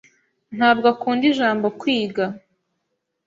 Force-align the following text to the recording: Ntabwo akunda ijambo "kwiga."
Ntabwo 0.57 0.85
akunda 0.93 1.23
ijambo 1.31 1.67
"kwiga." 1.79 2.25